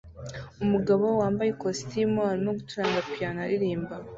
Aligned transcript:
Umugabo 0.63 1.05
wambaye 1.21 1.49
ikositimu 1.51 2.19
arimo 2.31 2.51
gucuranga 2.57 3.05
piyano 3.09 3.39
aririmba 3.45 3.93